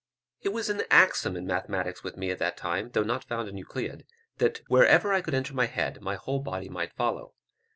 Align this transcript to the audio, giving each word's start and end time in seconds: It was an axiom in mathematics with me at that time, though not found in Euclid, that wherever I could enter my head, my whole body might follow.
It 0.41 0.49
was 0.49 0.67
an 0.67 0.81
axiom 0.89 1.37
in 1.37 1.45
mathematics 1.45 2.03
with 2.03 2.17
me 2.17 2.31
at 2.31 2.39
that 2.39 2.57
time, 2.57 2.89
though 2.89 3.03
not 3.03 3.23
found 3.23 3.47
in 3.47 3.55
Euclid, 3.55 4.03
that 4.39 4.63
wherever 4.67 5.13
I 5.13 5.21
could 5.21 5.35
enter 5.35 5.53
my 5.53 5.67
head, 5.67 6.01
my 6.01 6.15
whole 6.15 6.39
body 6.39 6.69
might 6.69 6.95
follow. 6.95 7.35